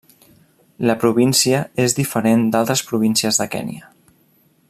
[0.91, 3.93] La província és diferent d'altres províncies de Kenya.